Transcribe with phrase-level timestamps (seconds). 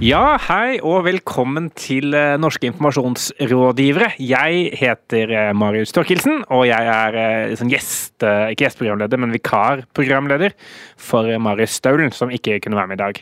[0.00, 4.06] Ja, hei og velkommen til eh, Norske informasjonsrådgivere.
[4.24, 10.54] Jeg heter eh, Marius Torkelsen, og jeg er eh, sånn gjest, ikke gjestprogramleder, men vikarprogramleder
[10.96, 13.20] for Marius Staulen, som ikke kunne være med i dag.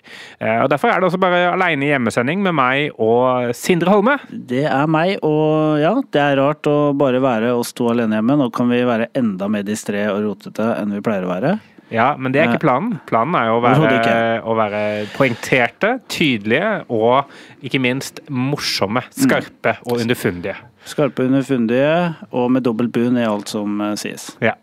[0.62, 4.14] Og Derfor er det også bare aleine hjemmesending med meg og Sindre Holme.
[4.30, 8.38] Det er meg, og ja, det er rart å bare være oss to alene hjemme.
[8.38, 11.56] Nå kan vi være enda mer distré og rotete enn vi pleier å være.
[11.90, 12.98] Ja, men det er ikke planen.
[13.08, 14.12] Planen er jo å være,
[14.44, 14.82] å være
[15.14, 17.30] poengterte, tydelige og
[17.64, 20.58] ikke minst morsomme, skarpe og underfundige.
[20.88, 24.30] Skarpe, underfundige og med dobbelt bunn i alt som eh, sies.
[24.44, 24.54] Ja.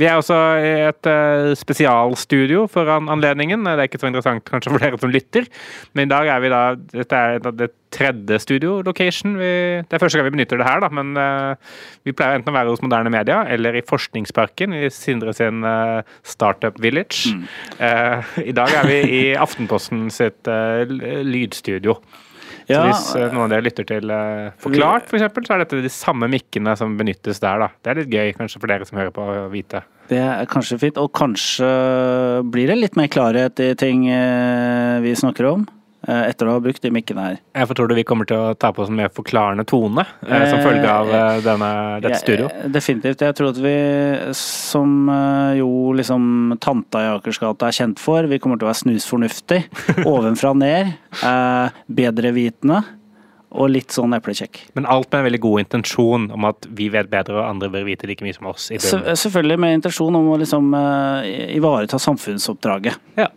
[0.00, 3.64] Vi er også i et eh, spesialstudio for an anledningen.
[3.66, 5.48] Det er ikke så interessant kanskje for dere som lytter,
[5.94, 6.62] men i dag er vi da
[6.94, 9.36] Dette er det tredje studio-location.
[9.38, 11.76] Det er første gang vi benytter det her, da, men eh,
[12.06, 16.02] vi pleier enten å være hos Moderne Media eller i Forskningsparken i Sindre sin eh,
[16.26, 17.36] Startup Village.
[17.78, 20.84] Eh, I dag er vi i Aftenposten sitt eh,
[22.64, 22.94] lydstudio.
[22.94, 25.82] Så hvis eh, noen av dere lytter til uh, Forklart, for eksempel, så er dette
[25.84, 27.60] de samme mikkene som benyttes der.
[27.60, 27.70] da.
[27.82, 29.84] Det er litt gøy kanskje for dere som hører på, å vite.
[30.10, 31.00] det er kanskje fint.
[31.00, 31.70] Og kanskje
[32.52, 35.66] blir det litt mer klarhet i ting uh, vi snakker om,
[36.04, 37.38] etter å ha brukt de mikkene her.
[37.54, 40.46] Jeg tror du vi kommer til å ta på oss en mer forklarende tone eh,
[40.50, 41.70] som Eh, følge av eh, denne,
[42.04, 42.48] dette studio?
[42.72, 43.22] Definitivt.
[43.24, 43.76] Jeg tror at vi,
[44.38, 48.82] som eh, jo liksom tanta i Akersgata er kjent for, vi kommer til å være
[48.82, 49.62] snusfornuftig.
[50.10, 50.94] Ovenfra og ned.
[51.20, 52.82] Eh, bedrevitende.
[53.54, 54.64] Og litt sånn eplekjekk.
[54.74, 57.84] Men alt med en veldig god intensjon om at vi vet bedre og andre bør
[57.86, 58.66] vite like mye som oss.
[58.74, 62.98] i Selvfølgelig med intensjon om å liksom eh, ivareta samfunnsoppdraget.
[63.20, 63.30] Ja.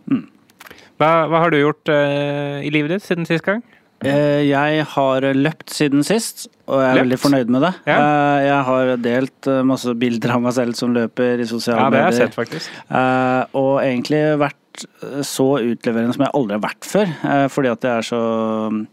[0.98, 3.62] Hva, hva har du gjort uh, i livet ditt siden sist gang?
[4.06, 7.02] Eh, Jeg har løpt siden sist, og jeg er Løpt?
[7.08, 7.70] veldig fornøyd med det.
[7.90, 7.96] Ja.
[7.98, 11.98] Eh, Jeg har delt masse bilder av meg selv som løper i sosiale Ja, det
[11.98, 12.28] har jeg medier.
[12.28, 12.70] sett, faktisk.
[13.58, 14.84] Og egentlig vært
[15.26, 17.48] så utleverende som jeg aldri har vært før.
[17.50, 18.20] fordi at jeg er så
[18.70, 18.86] mm,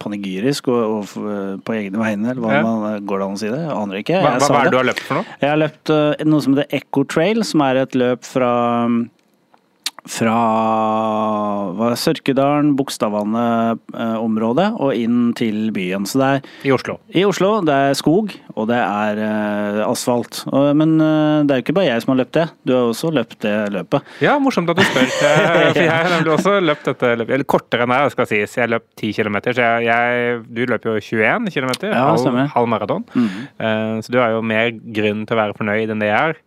[0.00, 2.62] panegyrisk og, og på egne vegne, eller hva Ja.
[2.64, 3.60] man, går det an å si det?
[3.60, 4.20] Jeg aner ikke.
[4.22, 5.36] Hva, hva, hva er det du har løpt for noe?
[5.42, 5.92] Jeg har løpt
[6.26, 8.52] noe som heter Echo Trail, som er et løp fra
[10.08, 16.06] fra Sørkedalen, Bogstadvannet-området og inn til byen.
[16.08, 16.96] Så det er I Oslo.
[17.12, 20.42] i Oslo, det er skog, og det er eh, asfalt.
[20.50, 22.46] Og, men eh, det er jo ikke bare jeg som har løpt det.
[22.66, 24.10] Du har også løpt det løpet.
[24.24, 25.08] Ja, morsomt at du spør.
[25.30, 27.34] Eh, for jeg har nemlig også løpt dette løpet.
[27.36, 28.54] Eller kortere enn jeg skal sies.
[28.58, 29.36] Jeg løp 10 km.
[29.50, 31.72] Så jeg, jeg, du løper jo 21 km.
[31.90, 33.04] Ja, halv, halv maraton.
[33.14, 33.40] Mhm.
[33.60, 36.40] Eh, Så du har jo mer grunn til å være fornøyd enn det jeg er.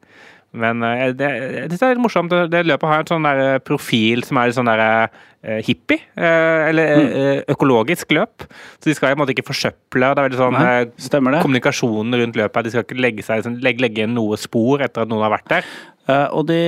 [0.54, 1.30] Men eh, det,
[1.72, 2.30] det er litt morsomt.
[2.30, 5.98] Det, det løpet har en sånn der eh, profil som er sånn der eh, hippie.
[6.16, 7.08] eh, Eller Mm.
[7.22, 8.46] eh, økologisk løp.
[8.80, 10.12] Så de skal på en måte ikke forsøple.
[10.14, 11.42] Det er veldig sånn Nei, eh, det.
[11.42, 12.64] kommunikasjonen rundt løpet.
[12.64, 15.50] De skal ikke legge, seg, sånn, legge, legge noe spor etter at noen har vært
[15.58, 15.66] der.
[16.08, 16.62] Eh, og de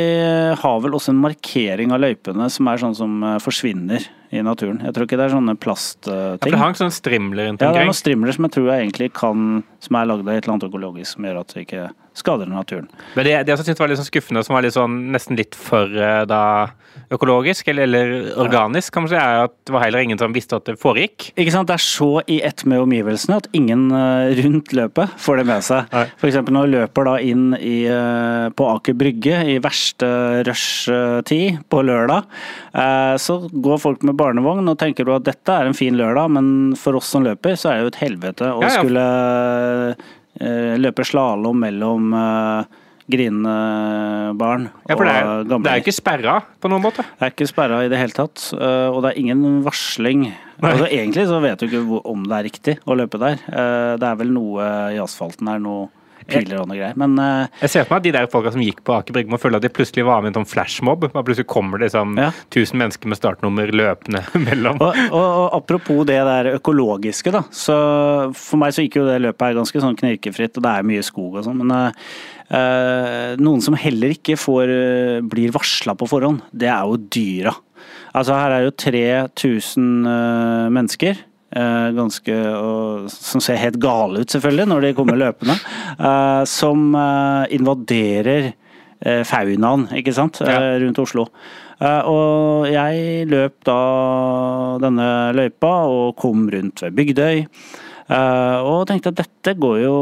[0.57, 4.79] har vel også en markering av løypene som er sånn som eh, forsvinner i naturen.
[4.83, 6.39] Jeg tror ikke det er sånne Ja, plastting.
[6.51, 9.09] det hang sånne strimler rundt Ja, det er noen strimler som jeg tror jeg egentlig
[9.13, 12.47] kan Som er lagd av et eller annet økologisk som gjør at det ikke skader
[12.47, 12.87] naturen.
[13.15, 15.53] Men det, det jeg syntes var litt sånn skuffende, som var litt sånn, nesten litt
[15.59, 16.69] for eh, da,
[17.15, 20.57] økologisk, eller, eller organisk, kan man si, er at det var heller ingen som visste
[20.59, 21.29] at det foregikk.
[21.35, 21.69] Ikke sant?
[21.69, 25.65] Det er så i ett med omgivelsene at ingen eh, rundt løpet får det med
[25.65, 25.95] seg.
[26.19, 26.39] F.eks.
[26.45, 30.09] når du løper da inn i, eh, på Aker Brygge i verste
[30.47, 32.27] rushtid på lørdag,
[32.75, 36.31] eh, så går folk med barnevogn og tenker du at dette er en fin lørdag,
[36.37, 36.47] men
[36.79, 38.79] for oss som løper, så er det jo et helvete å Ja, ja.
[38.81, 39.05] skulle
[40.83, 42.09] løpe slalåm mellom
[43.11, 43.53] grinende
[44.39, 47.05] barn Ja, for det er, det er ikke sperra på noen måte.
[47.19, 50.25] Det er ikke sperra i det hele tatt, øh, og det er ingen varsling.
[50.61, 53.37] Altså, egentlig så vet du ikke om det er riktig å løpe der.
[53.51, 55.89] Eh, Det er vel noe i asfalten her, noe
[56.29, 56.97] piler og noe greier.
[56.99, 59.31] Men uh, Jeg ser for meg at de der folka som gikk på Aker Brygge,
[59.33, 61.07] må føle at de plutselig var med i en sånn flashmob.
[61.11, 62.31] Og plutselig kommer det liksom Ja.
[62.49, 64.79] 1000 mennesker med startnummer løpende mellom.
[64.81, 67.43] og, og, og apropos det der økologiske, da.
[67.55, 67.75] Så
[68.37, 71.05] for meg så gikk jo det løpet her ganske sånn knirkefritt, og det er mye
[71.05, 71.61] skog og sånn.
[71.63, 72.09] Men uh,
[72.51, 74.73] uh, noen som heller ikke får,
[75.29, 77.55] blir varsla på forhånd, det er jo dyra.
[78.15, 81.17] Altså her er jo 3000 eh, mennesker.
[81.55, 85.57] Eh, ganske, og, som ser helt gale ut, selvfølgelig, når de kommer løpende.
[85.99, 88.53] eh, som eh, invaderer
[89.27, 90.79] faunaen, ikke sant, Ja.
[90.81, 91.27] rundt Oslo.
[91.83, 97.43] Og jeg løp da denne løypa og kom rundt ved Bygdøy.
[98.05, 99.95] Uh, og tenkte at dette går jo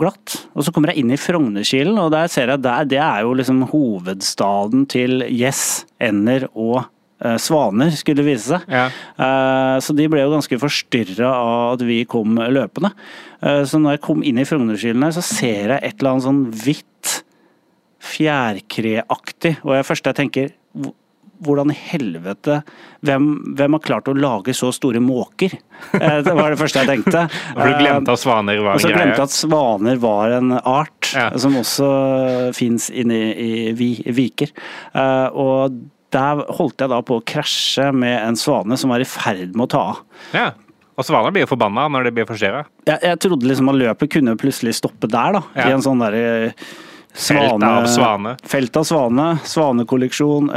[0.00, 0.34] glatt.
[0.58, 3.36] Og så kommer jeg inn i Frognerkilen, og der ser jeg der, det er jo
[3.38, 8.66] liksom hovedstaden til gjess, ender og svaner, skulle det vise seg.
[8.68, 8.88] Ja.
[9.16, 12.92] Eh, Så de ble jo ganske forstyrra av at vi kom løpende.
[13.40, 16.28] Eh, Så når jeg kom inn i Frognerkilen her, så ser jeg et eller annet
[16.28, 17.24] sånn hvitt
[18.06, 19.56] fjærkreaktig.
[19.64, 20.52] Og det første jeg tenker,
[21.36, 22.62] hvordan i helvete
[23.04, 25.56] hvem, hvem, har klart å lage så store måker?
[25.96, 27.26] Eh, det var det første jeg tenkte.
[27.52, 28.76] For du glemte at svaner var en greie?
[28.76, 31.26] Og så glemte at svaner var en art ja.
[31.36, 31.88] som også
[32.56, 34.52] fins inne i, i, viker.
[35.36, 35.76] Og
[36.14, 39.66] der holdt jeg da på å krasje med en svane som var i ferd med
[39.66, 40.00] å ta av.
[40.36, 40.48] Ja.
[40.96, 42.64] Og svaner blir jo forbanna når de blir forstyrra.
[42.88, 45.42] Jeg, jeg trodde liksom at løpet kunne plutselig stoppe der, da.
[45.58, 45.68] Ja.
[45.68, 46.52] I en sånn derre
[47.16, 48.36] Svane, felt av svane.
[48.44, 49.26] Felt av svane.
[49.44, 50.50] Svanekollisjon,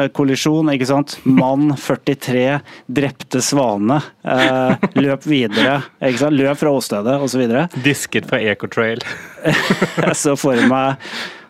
[0.70, 1.16] eh, ikke sant.
[1.24, 4.02] Mann 43 drepte svane.
[4.24, 5.80] Eh, løp videre.
[6.04, 6.36] Ikke sant?
[6.36, 7.46] Løp fra åstedet, osv.
[7.84, 9.00] Disket fra Ecotrail.
[10.04, 11.00] jeg så for meg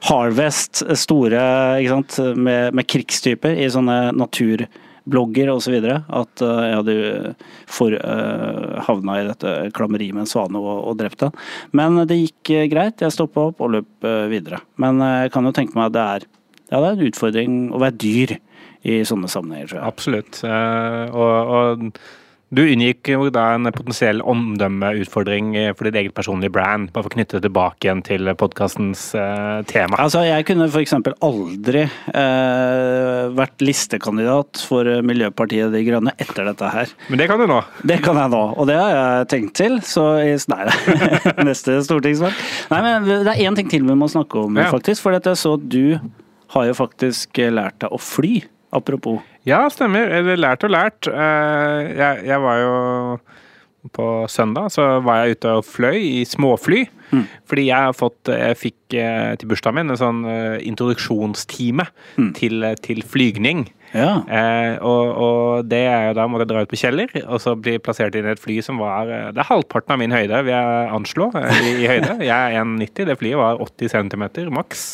[0.08, 1.42] Harvest, store
[1.82, 2.20] ikke sant?
[2.40, 5.76] Med, med krigstyper i sånne naturblogger osv.
[5.84, 6.98] Så at uh, jeg hadde
[7.68, 11.36] for, uh, havna i dette klammeriet med en svane og, og drept den.
[11.76, 13.04] Men det gikk uh, greit.
[13.04, 14.62] Jeg stoppa opp og løp videre.
[14.80, 16.30] Men jeg kan jo tenke meg at det er,
[16.70, 18.38] ja, det er en utfordring å være dyr
[18.88, 19.74] i sånne sammenhenger.
[19.74, 19.94] tror jeg.
[19.94, 20.42] Absolutt.
[20.48, 21.90] og, og
[22.50, 27.16] du unngikk jo da en potensiell omdømmeutfordring for ditt eget personlige brand, bare for å
[27.16, 30.00] knytte det tilbake igjen til podkastens uh, tema.
[30.02, 30.96] Altså, Jeg kunne f.eks.
[31.26, 36.94] aldri uh, vært listekandidat for Miljøpartiet De Grønne etter dette her.
[37.12, 37.62] Men det kan du nå?
[37.94, 39.78] Det kan jeg nå, og det har jeg tenkt til.
[39.86, 40.08] Så
[40.54, 40.64] nei,
[41.46, 42.46] neste stortingsvalg.
[42.74, 44.72] Nei, men det er én ting til vi må snakke om, ja.
[44.74, 45.06] faktisk.
[45.06, 46.00] For jeg så du
[46.56, 48.40] har jo faktisk lært deg å fly.
[48.70, 49.18] Apropos.
[49.50, 50.12] Ja, stemmer.
[50.20, 51.10] Eller lært og lært.
[51.10, 52.74] Eh, jeg, jeg var jo
[53.96, 56.84] på søndag så var jeg ute og fløy i småfly.
[57.10, 57.24] Mm.
[57.50, 61.88] Fordi jeg har fått Jeg fikk eh, til bursdagen min en sånn eh, introduksjonstime
[62.20, 62.32] mm.
[62.38, 63.66] til, til flygning.
[63.96, 64.20] Ja.
[64.30, 67.56] Eh, og, og, det er jo da måtte jeg dra ut på Kjeller, og så
[67.60, 70.42] bli plassert inn i et fly som var eh, Det er halvparten av min høyde,
[70.46, 72.16] vil jeg anslå, eh, i, i høyde.
[72.26, 73.08] Jeg er 1,90.
[73.10, 74.26] Det flyet var 80 cm
[74.56, 74.86] maks.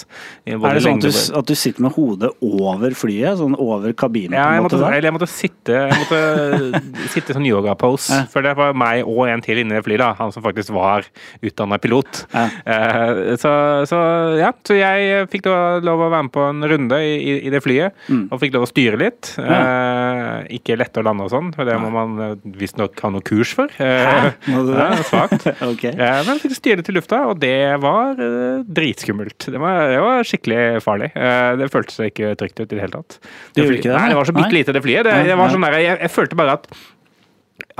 [0.47, 3.39] Er det sånn at du, at du, sitter med hodet over flyet?
[3.41, 4.37] Sånn over kabinen?
[4.37, 6.81] Ja, jeg måtte, eller jeg måtte sitte Jeg måtte
[7.15, 8.21] sitte sånn yoga-pose.
[8.21, 8.29] Ja.
[8.31, 10.11] For det var meg og en til inni det flyet, da.
[10.19, 11.07] Han som faktisk var
[11.45, 12.25] utdanna pilot.
[12.33, 12.47] Ja.
[12.65, 13.51] Eh, så,
[13.89, 14.01] så,
[14.39, 14.51] ja.
[14.65, 15.49] Så jeg fikk
[15.85, 18.27] lov å være med på en runde i, i, det flyet, mm.
[18.29, 19.33] og fikk lov å styre litt.
[19.39, 19.61] Ja.
[20.55, 23.23] Eh, ikke lett å lande og sånn, for det må man eh, visstnok ha noe
[23.25, 23.71] kurs for.
[23.77, 24.33] Hæ?
[24.51, 24.87] må du det?
[25.09, 25.47] Svakt.
[25.71, 25.93] okay.
[25.93, 29.49] eh, men fikk styre til lufta, og det var eh, dritskummelt.
[29.51, 31.11] Det var, det var, skikkelig farlig.
[31.15, 33.19] Eh, det føltes ikke trygt ut i det hele tatt.
[33.53, 35.07] Det, det, det, nei, det var så bitte lite, det flyet.
[35.07, 36.69] Det, det var sånn der, jeg, jeg følte bare at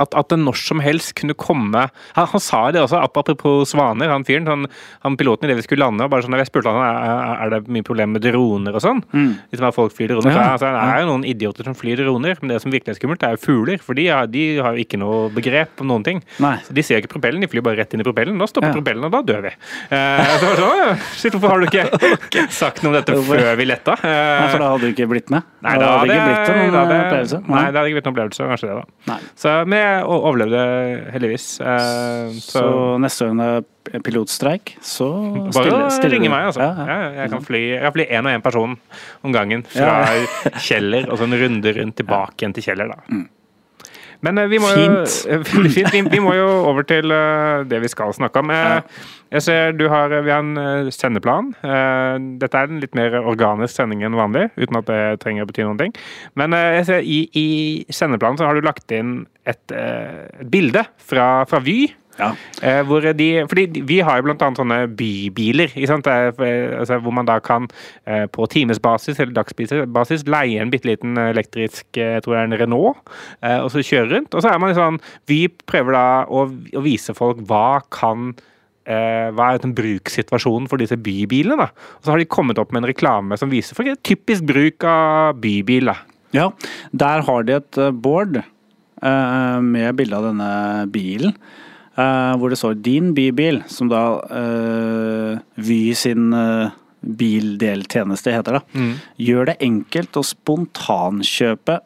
[0.02, 4.10] at, at det når som helst kunne komme Han, han sa det også, apropos svaner,
[4.12, 4.66] han fyren, han,
[5.04, 6.08] han, piloten idet vi skulle lande.
[6.12, 9.02] bare sånn, Jeg spurte han er, er det mye problem med droner og sånn.
[9.12, 9.30] Mm.
[9.52, 10.34] Liksom at folk flyr droner.
[10.34, 10.44] Ja.
[10.56, 13.24] Altså, det er jo noen idioter som flyr droner, men det som virkelig er skummelt,
[13.26, 13.80] er jo fugler.
[13.82, 16.22] For de har, de har jo ikke noe begrep om noen ting.
[16.42, 16.56] Nei.
[16.66, 18.36] Så De ser ikke propellen, de flyr bare rett inn i propellen.
[18.40, 18.76] Da stopper ja.
[18.76, 19.54] propellen, og da dør vi.
[19.96, 23.68] Eh, så det sånn, Shit, hvorfor har du ikke sagt noe om dette før vi
[23.68, 23.96] letta?
[24.02, 25.46] Eh, Nei, for da hadde du ikke blitt med?
[25.64, 27.42] Nei, da hadde det ikke blitt noen opplevelse.
[27.46, 29.12] Nei, det hadde ikke blitt noen opplevelse, kanskje det, da.
[29.12, 29.20] Nei.
[29.40, 30.62] Så med overlevde
[31.14, 31.46] heldigvis.
[31.60, 32.64] Eh, så, så,
[33.02, 33.48] neste gang det
[33.96, 35.08] er pilotstreik, så
[35.54, 36.64] Bare stille, ringe meg, altså.
[36.64, 37.08] Ja, ja.
[37.22, 38.76] Jeg, kan fly, jeg kan fly én og én person
[39.22, 40.02] om gangen fra
[40.66, 42.94] Kjeller, og så en runde rundt tilbake igjen til Kjeller.
[42.94, 43.02] da.
[43.12, 43.26] Mm.
[44.24, 45.14] Men eh, vi må, fint.
[45.32, 45.92] Jo, fint.
[45.92, 48.52] Vi, vi, må jo over til uh, det vi skal snakke om.
[48.52, 48.80] Uh,
[49.34, 51.50] jeg ser du har, Vi har en sendeplan.
[52.38, 55.66] dette er en litt mer organisk sending enn vanlig, uten at det trenger å bety
[55.66, 55.94] noen ting.
[56.38, 57.48] Men jeg ser i, i
[57.90, 61.90] sendeplanen så har du lagt inn et, et bilde fra, fra Vy.
[62.16, 62.30] Ja.
[62.64, 64.48] Eh, hvor de, fordi vi har jo bl.a.
[64.56, 67.68] sånne bybiler, altså, hvor man da kan
[68.08, 72.58] eh, på timesbasis eller dagsbasis leie en bitte liten elektrisk jeg tror det er en
[72.62, 74.34] Renault, eh, og så kjøre rundt.
[74.34, 78.32] Og så er man sånn Vi prøver da å, å vise folk hva kan
[78.86, 81.66] eh, hva er brukssituasjonen for disse bybilene.
[81.66, 81.70] da.
[81.98, 85.40] Og så har de kommet opp med en reklame som viser for typisk bruk av
[85.42, 85.92] bybil.
[85.92, 85.98] da.
[86.34, 86.50] Ja,
[86.92, 90.50] der har de et board eh, med bilde av denne
[90.92, 91.36] bilen.
[91.96, 96.68] Uh, hvor det står 'din bybil', som da uh, Vy sin uh,
[97.00, 98.58] bildeltjeneste heter.
[98.58, 98.60] da.
[98.76, 98.92] Mm.
[99.16, 101.78] Gjør det enkelt å spontankjøpe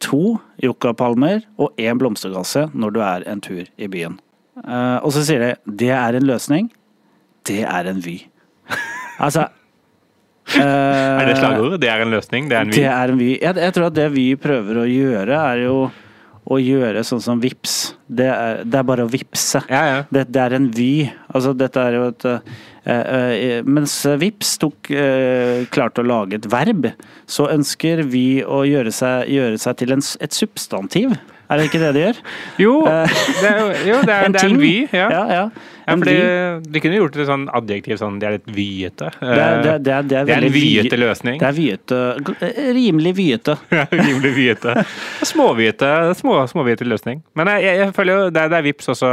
[0.00, 4.16] to yuccapalmer og én blomstergasse når du er en tur i byen.
[4.64, 6.70] Uh, og så sier de 'det er en løsning'.
[7.44, 8.20] Det er en Vy.
[9.24, 9.48] altså
[10.56, 11.80] Er det slagordet?
[11.80, 12.48] Det er en løsning?
[12.48, 12.76] Det er en Vy?
[12.76, 13.38] Det er en Vy.
[13.40, 15.90] Jeg, jeg tror at det Vy prøver å gjøre, er jo
[16.50, 17.94] å gjøre sånn som vips.
[18.10, 19.62] Det er, det er bare å vipse.
[19.70, 19.98] Ja, ja.
[20.10, 21.06] Det, det, er en vy.
[21.30, 22.54] Altså, dette er jo et uh,
[22.90, 23.34] uh,
[23.70, 26.90] Mens vips tok uh, klarte å lage et verb,
[27.30, 31.14] så ønsker Vy å gjøre seg, gjøre seg til en, et substantiv.
[31.50, 32.18] Er det ikke det de gjør?
[32.62, 34.74] Jo, det er, jo, det er, en, det er en vy.
[34.94, 35.06] Ja.
[35.10, 35.46] ja, ja.
[35.90, 36.70] Ja, for.
[36.70, 39.10] De kunne gjort det sånn adjektiv sånn de er litt vyete.
[39.20, 41.38] Det er, det, det det er, er en vyete løsning.
[41.42, 42.00] Det er vyete.
[42.78, 43.58] Rimelig vyete.
[43.80, 44.74] Ja, Rimelig vyete.
[45.26, 47.22] Småvyete, små, småvyete løsning.
[47.38, 49.12] Men jeg, jeg, føler jo det, det er Vips også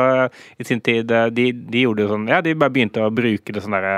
[0.60, 1.14] i sin tid.
[1.36, 3.96] De, de gjorde jo sånn Ja, de bare begynte å bruke det sånn derre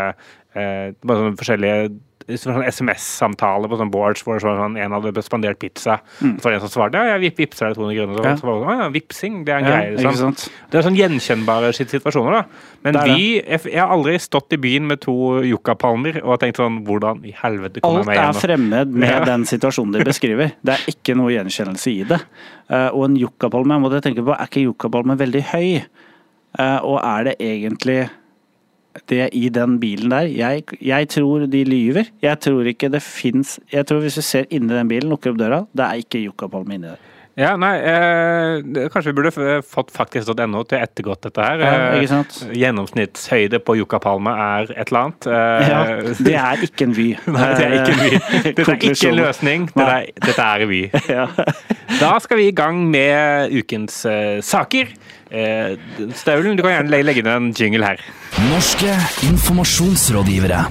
[0.53, 1.89] eh, Bare sånne forskjellige
[2.37, 5.99] sånn SMS-samtale på sånn boards hvor sånn, en hadde spandert pizza.
[6.19, 8.17] Så var det en som svarte ja, jeg vip, vipser deg 200 kroner.
[8.19, 8.35] Så, Ja.
[8.35, 9.97] så var det sånn, ja, vipsing, det er en Ja, greie.
[9.97, 10.35] Liksom.
[10.69, 12.43] Det er sånn gjenkjennbare situasjoner, da.
[12.83, 16.83] Men vi jeg, jeg har aldri stått i byen med to yuccapalmer og tenkt sånn
[16.85, 19.23] Hvordan i helvete kommer jeg meg er Alt er fremmed med Ja.
[19.25, 20.53] den situasjonen de beskriver.
[20.63, 22.21] Det er ikke noe gjenkjennelse i det.
[22.71, 25.83] Uh, og en yuccapalme, jeg måtte tenke på, er ikke yuccapalme veldig høy?
[26.59, 28.09] Uh, og er det egentlig
[29.11, 30.29] det i den bilen der?
[30.31, 32.09] Jeg, jeg tror de lyver.
[32.23, 35.39] Jeg tror ikke det fins Jeg tror hvis du ser inni den bilen, lukker opp
[35.41, 36.99] døra, det er ikke Yucapalme inni der.
[37.39, 41.61] Ja, nei, eh, kanskje vi burde fått faktisk.no til å ettergått dette her.
[41.63, 42.15] Eh?
[42.57, 45.27] Gjennomsnittshøyde på Yucapalme er et eller annet.
[45.29, 45.79] Eh, Ja,
[46.19, 47.05] det er ikke en Vy.
[47.37, 48.11] Nei, det er ikke en vy.
[48.49, 49.69] Dette er ikke en løsning.
[49.71, 50.81] Dette er, dette er revy.
[51.19, 51.29] Ja.
[51.99, 54.91] Da skal vi i gang med ukens eh, saker.
[55.31, 55.77] Eh,
[56.17, 57.97] Staulen, du kan gjerne legge- ned en jingle her.
[58.49, 58.93] Norske
[59.29, 60.65] informasjonsrådgivere.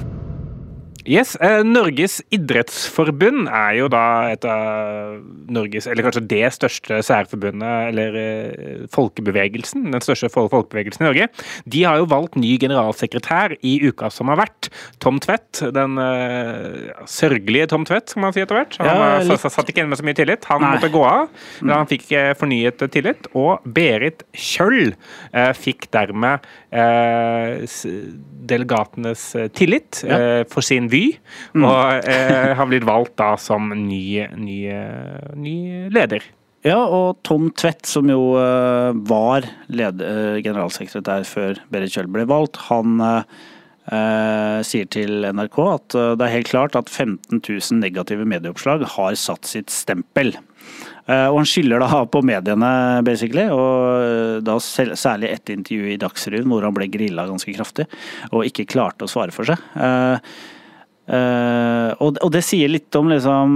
[1.09, 5.15] Yes, eh, Norges idrettsforbund er jo da et av
[5.49, 11.27] Norges, eller kanskje det største særforbundet, eller eh, folkebevegelsen, den største folkebevegelsen i Norge.
[11.65, 14.69] De har jo valgt ny generalsekretær i uka som har vært.
[15.01, 18.77] Tom Tvedt, den uh, sørgelige Tom Tvedt, skal man si etter hvert.
[18.77, 19.41] Han Ja, var- litt.
[19.49, 20.45] satt ikke igjen med så mye tillit.
[20.51, 20.75] Han Nei.
[20.75, 21.25] måtte gå av.
[21.61, 22.05] men Han fikk
[22.37, 23.25] fornyet tillit.
[23.33, 24.93] Og Berit Kjøll
[25.33, 27.65] uh, fikk dermed uh,
[28.49, 29.25] delegatenes
[29.57, 30.03] tillit
[30.49, 31.05] for sin vy,
[31.63, 34.59] og eh, har blitt valgt da som ny, ny,
[35.39, 35.55] ny
[35.95, 36.27] leder.
[36.67, 42.25] Ja, og Tom Tvedt, som jo eh, var led, eh, generalsekretær før Berit Kjøll ble
[42.27, 47.79] valgt, han eh, sier til NRK at eh, det er helt klart at 15 000
[47.79, 50.35] negative medieoppslag har satt sitt stempel.
[51.07, 52.75] Eh, og han skylder da på mediene,
[53.07, 57.87] basically, og da særlig ett intervju i Dagsrevyen hvor han ble grilla ganske kraftig
[58.33, 59.63] og ikke klarte å svare for seg.
[59.79, 60.31] Eh,
[61.09, 63.53] Eh, og, og det sier litt om liksom,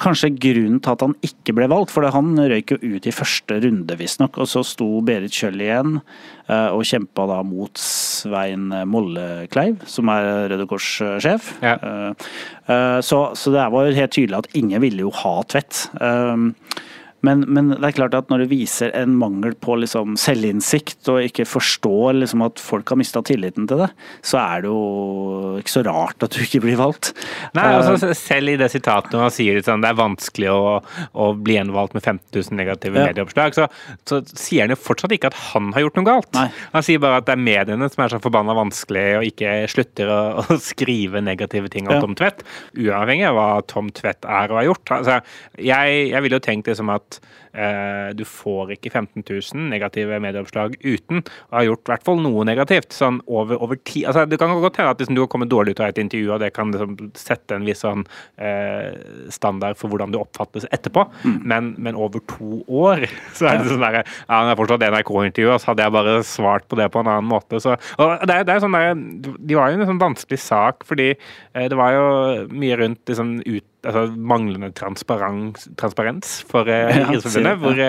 [0.00, 1.94] kanskje grunnen til at han ikke ble valgt.
[1.94, 4.36] For han røyk jo ut i første runde, visstnok.
[4.40, 10.50] Og så sto Berit Kjøll igjen uh, og kjempa da mot Svein Mollekleiv, som er
[10.52, 11.54] Røde Kors-sjef.
[11.64, 11.78] Ja.
[12.68, 15.86] Uh, så, så det var jo helt tydelig at ingen ville jo ha Tvedt.
[16.00, 16.80] Eh,
[17.26, 21.20] men, men det er klart at når du viser en mangel på liksom selvinnsikt, og
[21.26, 23.88] ikke forstår liksom at folk har mista tilliten til det,
[24.24, 27.12] så er det jo ikke så rart at du ikke blir valgt.
[27.56, 30.78] Nei, Eh, altså Selv i det sitatet når han sier sånn, det er vanskelig å,
[31.14, 33.06] å bli gjenvalgt med 15 000 negative Ja.
[33.10, 33.66] medieoppslag, så,
[34.08, 36.30] så sier han jo fortsatt ikke at han har gjort noe galt.
[36.36, 36.48] Nei.
[36.74, 40.10] Han sier bare at det er mediene som er så forbanna vanskelig og ikke slutter
[40.14, 42.00] å, å skrive negative ting om Ja.
[42.04, 42.42] Tom Tvedt,
[42.78, 44.94] uavhengig av hva Tom Tvedt er og har gjort.
[45.00, 45.20] Altså,
[45.58, 47.09] jeg, jeg ville jo tenkt det som at
[47.52, 52.22] eh, du får ikke 15 000 negative medieoppslag uten å ha gjort i hvert fall
[52.22, 52.92] noe negativt.
[52.94, 54.06] sånn over, over tid.
[54.10, 56.30] Altså, det kan godt hende at liksom, du har kommet dårlig ut av et intervju,
[56.34, 58.04] og det kan liksom, sette en viss sånn,
[58.40, 58.92] eh,
[59.32, 63.82] standard for hvordan du oppfattes etterpå, men, men over to år så er det sånn
[63.82, 67.10] derre Ja, men jeg fortsatt NRK-intervju, så hadde jeg bare svart på det på en
[67.10, 67.60] annen måte.
[67.62, 68.94] Så, det, er, det er sånn der,
[69.38, 72.06] De var jo en sånn vanskelig sak, fordi eh, det var jo
[72.52, 77.80] mye rundt liksom, ut altså manglende transparens, transparens for eh, Idrettsforbundet, hvor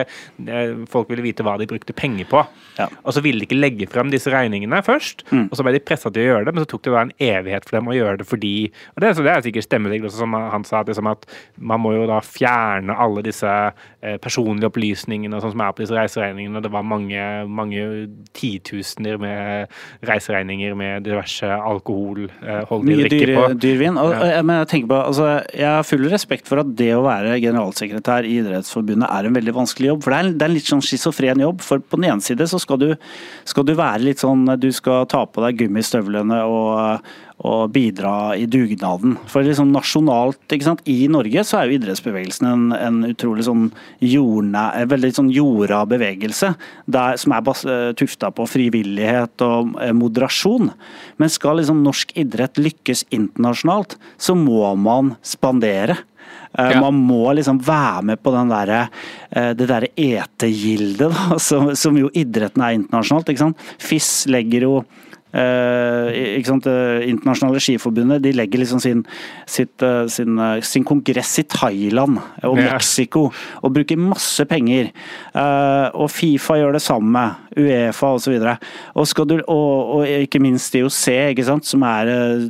[0.56, 2.44] eh, folk ville vite hva de brukte penger på.
[2.80, 2.88] Ja.
[3.04, 5.48] Og så ville de ikke legge frem disse regningene først, Mm.
[5.52, 7.12] og så ble de pressa til å gjøre det, men så tok det da en
[7.20, 10.18] evighet for dem å gjøre det fordi Og det, så det er sikkert stemmeregler også,
[10.24, 11.26] som han sa, at, liksom at
[11.58, 15.96] man må jo da fjerne alle disse eh, personlige opplysningene sånn som er på disse
[15.96, 16.62] reiseregningene.
[16.64, 17.84] Det var mange, mange
[18.38, 19.68] titusener med
[20.08, 23.48] reiseregninger med diverse alkoholholdig Mye drikke dyr, på.
[23.62, 23.98] dyrvin.
[24.02, 24.38] Og, Ja.
[24.40, 27.40] og- Men jeg tenker på, altså, jeg har full respekt for at det å være
[27.44, 30.06] generalsekretær i Idrettsforbundet er en veldig vanskelig jobb.
[30.06, 31.66] For det er, det er en litt sånn schizofren jobb.
[31.66, 32.88] For på den ene side så skal du,
[33.50, 37.12] skal du være litt sånn Du skal ta på deg gummistøvlene og,
[37.48, 39.16] og bidra i dugnaden.
[39.30, 40.84] For liksom nasjonalt, sant.
[40.86, 43.70] I Norge så er jo idrettsbevegelsen en, en utrolig sånn
[44.06, 46.54] jordna, en veldig sånn jorda bevegelse.
[46.86, 47.66] Der, som er bas-
[47.98, 50.70] tufta på frivillighet og eh, moderasjon.
[51.18, 55.98] Men skal liksom norsk idrett lykkes internasjonalt, så må man spandere.
[56.54, 56.82] Eh, Ja.
[56.84, 58.32] Man må liksom være med på
[59.32, 61.14] eh, det derre etegildet,
[61.48, 63.56] som, som jo idretten er internasjonalt.
[63.80, 64.76] FIS legger jo
[65.34, 66.42] Eh?
[66.62, 69.06] Det internasjonale skiforbundet de legger liksom sin,
[69.48, 72.74] sitt, eh, sin, eh, sin kongress i Thailand og Ja.
[72.74, 73.32] Mexico
[73.64, 74.92] og bruker masse penger.
[75.36, 77.36] Eh, og Fifa gjør det samme.
[77.58, 78.34] Uefa osv.
[78.42, 78.58] Og,
[78.96, 81.66] og, skal du- og, og ikke minst IOC, ikke sant?
[81.66, 82.50] som er, eh,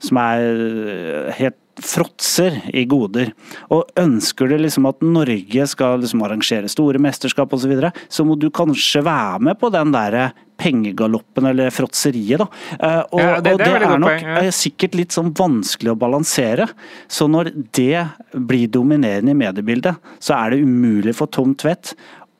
[0.00, 3.32] som er eh, helt fråtser i goder.
[3.72, 8.24] Og ønsker du liksom at Norge skal liksom arrangere store mesterskap osv., så, videre, så
[8.26, 12.46] må du kanskje være med på den derre pengegaloppen eller fråtseriet, da.
[12.78, 14.36] Eh, og, Ja, det- og det er er nok poeng, ja.
[14.42, 16.68] eh, sikkert litt sånn vanskelig å balansere.
[17.08, 21.94] Så når det blir dominerende i mediebildet, så er det umulig for Tom Tvedt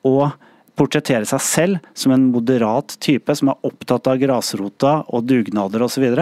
[0.05, 0.31] å
[0.79, 6.05] portrettere seg selv som en moderat type som er opptatt av grasrota og dugnader osv.
[6.11, 6.21] Og,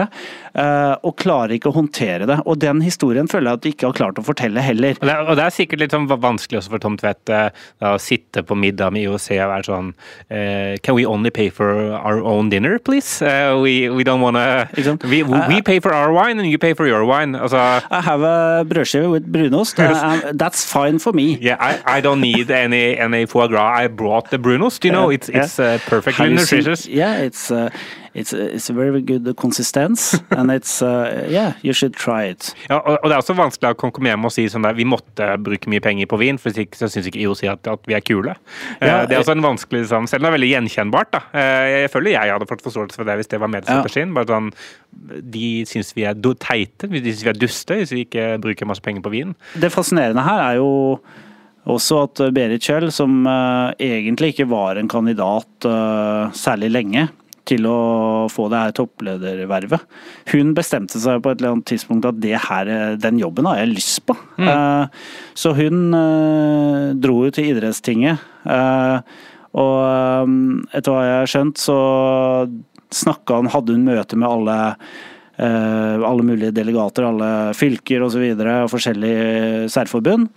[0.54, 2.40] uh, og klarer ikke å håndtere det.
[2.44, 4.98] Og den historien føler jeg at de ikke har klart å fortelle heller.
[5.00, 7.48] Og det, er, og det er sikkert litt sånn vanskelig også for Tom Tvedt eh,
[7.86, 9.92] å sitte på middag med IOC og være sånn
[10.28, 13.20] eh, Can we only pay for our own dinner, please?
[13.24, 14.68] Eh, we, we don't wanna
[15.04, 17.36] we, we pay for our wine and you pay for your wine.
[17.36, 19.78] Altså I have a brødskive with brunost.
[20.36, 21.38] That's fine for me.
[21.40, 23.78] Yeah, I, I don't need any any foie gras.
[23.78, 24.84] I brought the brunost.
[24.84, 26.86] You know, it's it's uh, perfectly nutritious.
[26.88, 27.70] Yeah, it's uh,
[28.14, 32.54] it's it's a very good consistence, and it's uh, yeah, you should try it.
[32.68, 34.86] Ja, og, og det er også vanskelig å komme hjem og si sånn der, vi
[34.88, 38.04] måtte bruke mye penger på vin, for så syns ikke IOC at, at vi er
[38.04, 38.34] kule.
[38.80, 41.14] Eh, uh, det er også en vanskelig sånn, Selv om det er veldig gjenkjennbart.
[41.14, 41.22] da.
[41.34, 44.14] Uh, jeg føler jeg hadde fått forståelse for det hvis det var mediestrategien.
[44.16, 44.52] bare sånn,
[45.36, 48.82] De syns vi er teite, de syns vi er duste hvis vi ikke bruker masse
[48.82, 49.34] penger på vin.
[49.54, 50.70] Det fascinerende her er jo
[51.68, 57.08] også at uh, Berit Kjøll, som uh, egentlig ikke var en kandidat uh, særlig lenge
[57.48, 59.86] til å få det her toppledervervet,
[60.30, 62.68] hun bestemte seg på et eller annet tidspunkt at det her,
[63.00, 64.14] den jobben har jeg lyst på.
[64.38, 64.86] Mm.
[65.34, 65.80] så hun
[67.02, 68.22] dro jo til idrettstinget.
[69.58, 70.36] Og
[70.70, 71.78] etter hva jeg har skjønt, så
[72.94, 74.58] snakka han, hadde hun møte med alle
[75.40, 78.06] eh, alle mulige delegater, alle fylker osv.
[78.06, 80.28] Og, så videre, og forskjellige særforbund.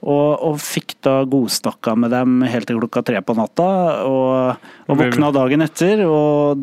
[0.00, 3.68] Og, og fikk da godstakka med dem helt til klokka tre på natta.
[4.08, 6.60] Og, og våkna dagen etter, og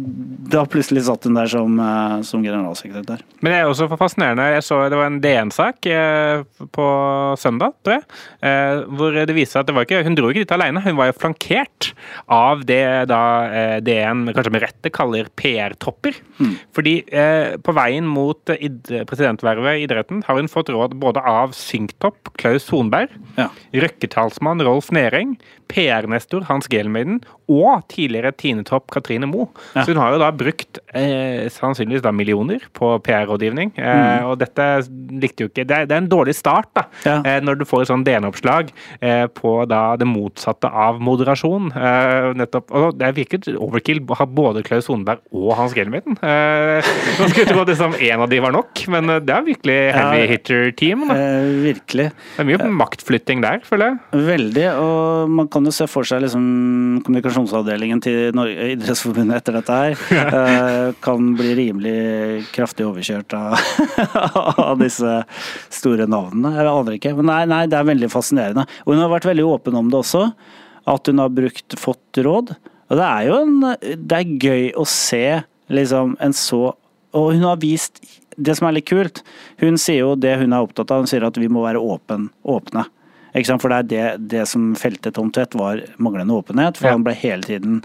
[0.51, 3.21] da plutselig satt hun der som, eh, som generalsekretær.
[3.41, 4.47] Men det er også fascinerende.
[4.55, 6.87] Jeg så Det var en DN-sak eh, på
[7.37, 8.07] søndag, tror jeg,
[8.41, 10.83] eh, hvor det viste seg at det var ikke, hun dro ikke dit alene.
[10.85, 11.91] Hun var jo flankert
[12.31, 13.23] av det da
[13.83, 16.17] DN kanskje med rette kaller PR-tropper.
[16.75, 22.33] Fordi eh, på veien mot presidentvervet i idretten har hun fått råd både av Synktopp
[22.39, 23.49] Klaus Sonberg, Ja.
[23.75, 25.35] Røkke-talsmann Rolf Nering,
[25.67, 27.19] PR-nestor Hans Gelmeiden
[27.51, 29.47] og tidligere Tinetopp Katrine Moe.
[29.75, 29.83] Ja.
[29.83, 33.73] Så hun har jo da brukt eh, sannsynligvis da millioner på PR-rådgivning.
[33.79, 34.65] Eh, og dette
[35.21, 36.85] likte jo ikke Det er, det er en dårlig start, da.
[37.05, 37.17] Ja.
[37.21, 41.71] Eh, når du får et sånn DN-oppslag eh, på da det motsatte av moderasjon.
[41.75, 46.19] Eh, nettopp, og det virket overkill å ha både Klaus Sonberg og Hans Gelmeiden.
[46.23, 49.79] Eh, man skulle tro at liksom en av de var nok, men det er virkelig
[49.95, 51.07] heavy hitter-team.
[51.15, 52.09] Eh, virkelig.
[52.35, 52.71] Det er mye
[53.17, 54.25] maktflytting der, føler jeg.
[54.27, 59.77] Veldig, og man kan jo se for seg liksom kommunikasjonsavdelingen til Norge, Idrettsforbundet etter dette
[59.77, 59.95] her.
[60.37, 63.57] eh, kan bli rimelig kraftig overkjørt av,
[64.69, 65.23] av disse
[65.69, 66.53] store navnene.
[66.57, 67.15] Jeg aner ikke.
[67.17, 68.67] Men nei, nei, det er veldig fascinerende.
[68.85, 70.27] Og hun har vært veldig åpen om det også.
[70.87, 72.53] At hun har brukt, fått råd.
[72.87, 76.69] Og det er jo en Det er gøy å se liksom en så
[77.11, 77.99] Og hun har vist
[78.37, 79.23] det som er litt kult,
[79.57, 81.01] hun sier jo det hun er opptatt av.
[81.01, 82.83] Hun sier at vi må være åpen, åpne.
[83.45, 86.77] For det det, det som felte Tom Tvedt, var manglende åpenhet.
[86.77, 86.93] For Ja.
[86.93, 87.83] han ble hele tiden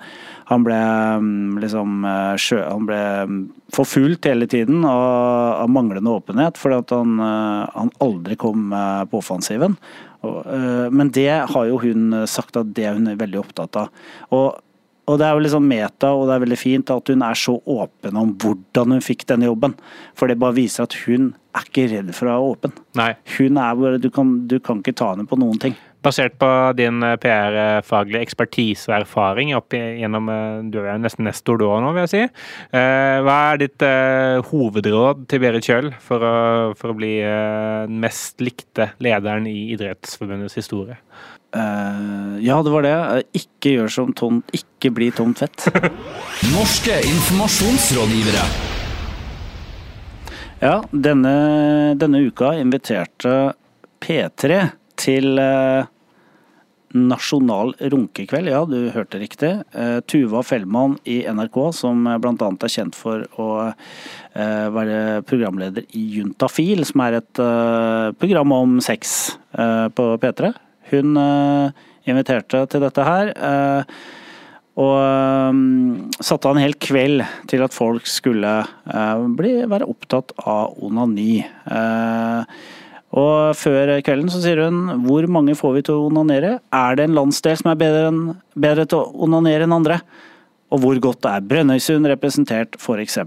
[0.50, 2.96] Han ble mm, liksom eh, sjø, Han ble
[3.28, 8.72] mm, forfulgt hele tiden av, av manglende åpenhet, fordi at han, eh, han aldri kom
[8.72, 9.76] eh, på offensiven.
[10.22, 13.88] Men det har jo hun sagt at det hun er veldig opptatt av.
[14.30, 14.60] Og
[15.12, 17.54] og det er jo liksom meta, og det er veldig fint at hun er så
[17.60, 19.76] åpen om hvordan hun fikk denne jobben.
[20.18, 22.76] For det bare viser at hun er ikke redd for å være åpen.
[22.98, 23.12] Nei.
[23.36, 25.76] Hun er bare, du kan, du kan ikke ta henne på noen ting.
[26.02, 31.60] Basert på din eh, PR-faglige ekspertise og erfaring opp gjennom eh, Du er nesten nestor
[31.60, 32.22] da nå, vil jeg si.
[32.74, 33.86] Eh, Hva er ditt
[34.48, 36.34] hovedråd til Berit Kjøll for å,
[36.78, 40.98] for å bli den mest likte lederen i Idrettsforbundets historie?
[41.56, 42.92] Eh, ja, det var det.
[42.96, 45.68] Eh, Ikke gjør som Tom, ikke bli tomt fett.
[46.56, 48.44] Norske informasjonsrådgivere.
[50.62, 51.32] Ja, denne,
[51.98, 53.32] denne uka inviterte
[54.02, 54.60] P3
[54.98, 55.82] til uh,
[56.94, 58.50] nasjonal runkekveld.
[58.52, 59.50] Ja, du hørte riktig.
[59.74, 62.36] Uh, Tuva Fellmann i NRK, som bl.a.
[62.38, 67.42] er kjent for å uh, være programleder i Juntafil, som er et
[68.22, 70.54] program om sex på P3.
[70.92, 73.32] Hun eh, inviterte til dette her.
[73.36, 73.96] eh,
[74.80, 74.94] Og
[75.52, 78.54] um, satte av en hel kveld til at folk skulle
[79.36, 81.42] bli, være opptatt av onani.
[83.12, 86.54] Og før kvelden så sier hun hvor mange får vi til å onanere?
[86.72, 88.22] Er det en landsdel som er bedre, enn,
[88.56, 90.00] bedre til å onanere enn andre?
[90.72, 93.18] Og hvor godt er Brønnøysund representert, f.eks.,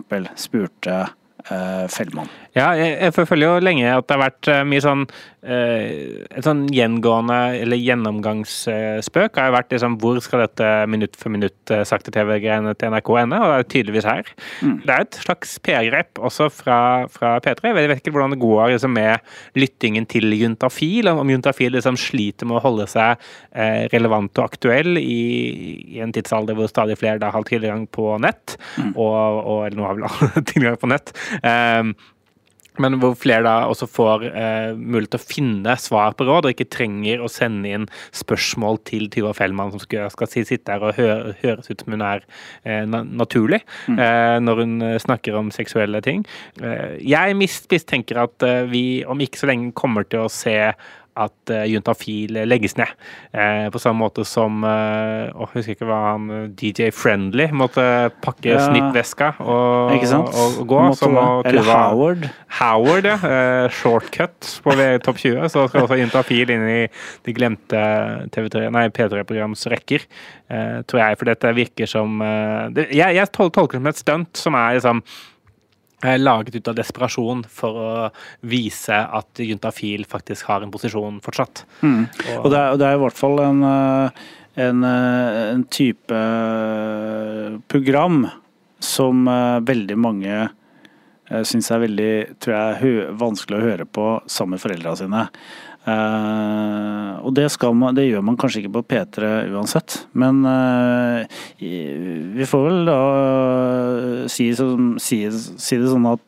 [0.41, 2.31] spurte uh, Fellmann.
[2.55, 5.07] Ja, jeg, jeg føler jo lenge at det har vært mye sånn
[5.45, 11.69] Eh, sånn gjengående eller gjennomgangsspøk har jo vært liksom hvor skal dette minutt for minutt
[11.69, 14.31] eh, sakte TV-greiene til NRK ende, og det er jo tydeligvis her.
[14.65, 14.79] Mm.
[14.81, 16.79] Det er et slags PR-grep også fra,
[17.13, 17.75] fra, P3.
[17.75, 22.49] Jeg vet ikke hvordan det går liksom, med lyttingen til Juntafil, om Juntafil liksom sliter
[22.49, 23.13] med å holde seg
[23.53, 25.21] eh, relevant og aktuell i,
[25.93, 28.95] i, en tidsalder hvor stadig flere da har tilgang på nett, mm.
[28.95, 29.13] og,
[29.45, 31.13] og, eller nå har vel alle tilgang på nett.
[31.45, 31.93] Um,
[32.83, 36.55] men hvor flere da også får eh, mulighet til å finne svar på råd, og
[36.55, 40.97] ikke trenger å sende inn spørsmål til Tyva Fellmann, som skal, skal sitte her og
[40.99, 42.25] høre, høres ut som hun er
[42.63, 43.99] eh, naturlig mm.
[43.99, 46.25] eh, når hun eh, snakker om seksuelle ting.
[46.61, 50.57] Eh, jeg mistenker at eh, vi om ikke så lenge kommer til å se
[51.15, 52.91] at uh, Juntafil legges ned.
[53.31, 57.83] Uh, på samme måte som uh, oh, Jeg husker ikke hva han DJ Friendly måtte
[58.23, 58.61] pakke ja.
[58.67, 60.81] snippveska og, og, og, gå.
[60.89, 61.11] Måtte,
[61.49, 62.27] eller Howard.
[62.59, 63.17] Howard, ja.
[63.23, 64.75] Uh, shortcut på
[65.05, 65.45] topp 20.
[65.51, 66.81] Så skal også Juntafil inn i
[67.25, 67.85] de glemte
[68.35, 70.03] P3-programs rekker,
[70.89, 71.19] tror jeg.
[71.19, 72.19] For dette virker som
[72.75, 75.01] det, Jeg, jeg tolker det som et stunt som er liksom
[76.21, 77.91] laget ut av desperasjon for å
[78.47, 81.65] vise at juntafil faktisk har en posisjon fortsatt.
[81.81, 82.05] Mm.
[82.41, 84.25] Og, det er, det er, i hvert fall en, eh,
[84.67, 88.25] en, eh, en type eh, program
[88.85, 89.25] som
[89.65, 90.45] veldig mange
[91.47, 92.09] syns er veldig
[92.43, 95.23] tror jeg, vanskelig å høre på sammen med foreldra sine.
[95.85, 97.45] Uh, og det,
[97.77, 101.21] man, det, gjør man kanskje ikke på P3 uansett, men uh,
[101.59, 102.95] vi får vel da
[104.31, 106.23] si, si, si, det sånn at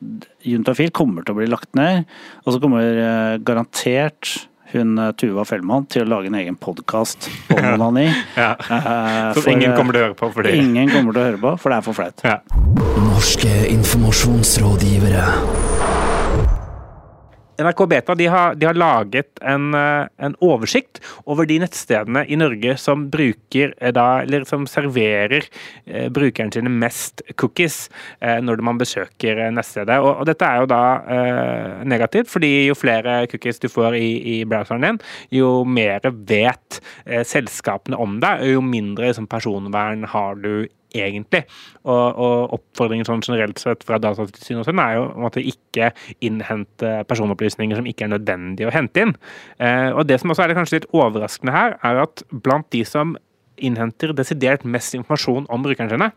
[0.45, 2.05] Juntafil kommer til å bli lagt ned,
[2.45, 7.67] og så kommer uh, garantert hun Tuva Fellmann til å lage en egen podkast om
[7.73, 8.11] onani.
[8.37, 8.53] ja.
[8.61, 10.29] Som for, ingen kommer til å høre på?
[10.37, 10.53] Fordi...
[10.59, 12.27] Ingen kommer til å høre på, for det er for flaut.
[12.27, 12.37] Ja.
[13.07, 15.23] Norske informasjonsrådgivere.
[17.57, 22.37] NRK Beta de har, de har laget en, eh, en, oversikt over de nettstedene i
[22.37, 25.47] Norge som eh, da, eller som serverer
[25.85, 27.89] eh, brukerne sine mest cookies
[28.21, 29.97] eh, når man besøker eh, nettstedet.
[29.97, 30.83] Og, og, dette er jo da
[31.17, 35.01] eh, negativt, fordi jo flere cookies du får i, i browseren din,
[35.33, 36.81] jo mer vet
[37.25, 40.67] selskapene om deg, og jo mindre liksom, personvern har du
[41.05, 41.43] egentlig.
[41.85, 45.91] Og, og oppfordringen sånn generelt sett fra Datatilsynet og sånn er jo om at ikke
[46.25, 49.15] innhente personopplysninger som ikke er nødvendig å hente inn.
[49.61, 52.83] Eh, og det som også er det kanskje litt overraskende her, er at blant de
[52.87, 53.15] som
[53.57, 56.09] innhenter desidert mest informasjon om brukerne sine,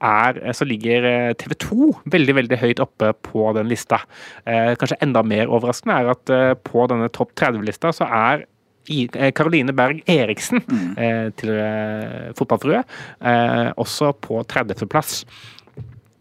[0.00, 4.02] er, eh, så ligger eh, TV 2 veldig veldig høyt oppe på den lista.
[4.46, 8.46] Eh, kanskje enda mer overraskende er at eh, på denne topp 30-lista så er
[8.86, 10.88] Karoline eh, Berg Eriksen, mm.
[10.96, 12.82] eh, tidligere fotballfrue,
[13.20, 15.22] eh, også på 30.-plass.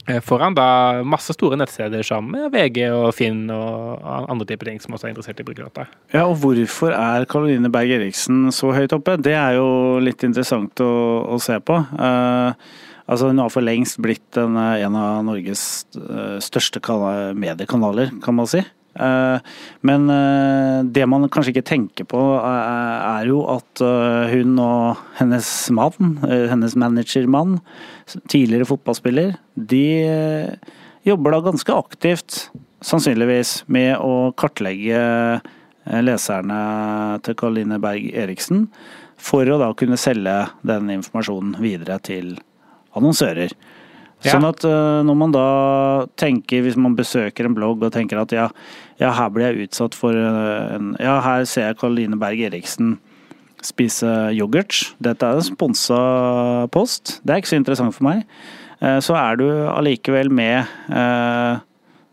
[0.07, 4.93] Eh, foran da masse store nettsteder som VG og Finn og andre typer ting som
[4.93, 5.87] også er interessert i brukerdata.
[6.13, 9.17] Ja, og hvorfor er Karoline Berg Eriksen så høyt oppe?
[9.17, 10.91] Det er jo litt interessant å,
[11.25, 11.79] å se på.
[11.97, 12.53] Uh,
[13.09, 15.85] altså Hun har for lengst blitt en, en av Norges
[16.45, 16.81] største
[17.33, 18.61] mediekanaler, kan man si.
[18.95, 19.39] Eh,
[19.81, 23.83] men eh, det man kanskje ikke tenker på, eh, er jo at
[24.31, 27.59] hun og hennes mann, hennes managermann,
[28.31, 29.85] tidligere fotballspiller, de
[31.05, 32.39] jobber da ganske aktivt,
[32.85, 35.01] sannsynligvis, med å kartlegge
[36.05, 36.59] leserne
[37.25, 38.67] til Karoline Berg Eriksen,
[39.21, 42.35] for å da kunne selge den informasjonen videre til
[42.97, 43.53] annonsører.
[44.23, 45.47] Sånn at uh, når man da
[46.19, 48.47] tenker, hvis man besøker en blogg og tenker at ja,
[49.01, 52.95] ja her blir jeg utsatt for uh, en Ja, her ser jeg Karoline Berg Eriksen
[53.65, 54.93] spise yoghurt.
[55.01, 55.99] Dette er en sponsa
[56.73, 57.19] post.
[57.25, 58.25] Det er ikke så interessant for meg.
[58.79, 60.69] Uh, så er du allikevel med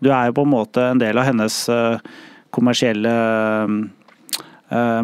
[0.02, 1.56] Du er jo på en måte en del av hennes
[2.52, 3.12] kommersielle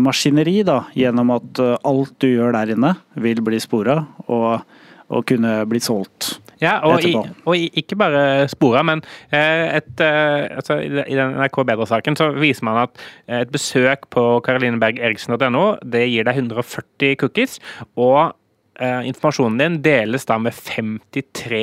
[0.02, 4.64] maskineri, da, gjennom at alt du gjør der inne, vil bli spora og,
[5.06, 10.48] og kunne bli solgt ja, og, i, og ikke bare spora, men eh, et, eh,
[10.58, 16.04] altså, i den NRK Bedre-saken så viser man at eh, et besøk på karolinebergeriksen.no det
[16.10, 17.58] gir deg 140 cookies.
[17.96, 18.34] og
[18.78, 21.60] eh, informasjonen din deles da med 53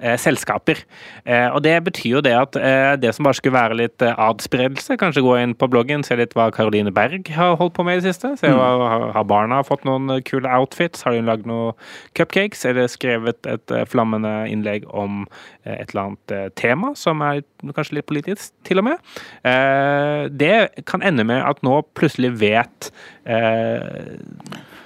[0.00, 0.82] eh, selskaper.
[1.24, 4.14] Eh, og Det betyr jo det at eh, det som bare skulle være litt eh,
[4.16, 7.98] adspredelse, kanskje gå inn på bloggen, se litt hva Caroline Berg har holdt på med
[7.98, 8.32] i det siste.
[8.40, 11.72] Se hva har- har barna fått noen kule outfits, har hun lagd noen
[12.14, 15.26] cupcakes, eller skrevet et flammende innlegg om
[15.64, 17.42] et eller annet tema som er
[17.76, 18.98] kanskje litt politisk, til og med.
[19.44, 22.90] Eh, Det kan ende med at nå plutselig vet
[23.26, 24.16] eh,